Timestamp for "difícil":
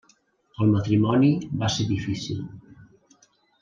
1.93-2.45